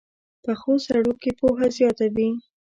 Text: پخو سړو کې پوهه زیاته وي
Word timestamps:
پخو 0.43 0.73
سړو 0.85 1.13
کې 1.21 1.31
پوهه 1.39 1.67
زیاته 1.77 2.05
وي 2.15 2.29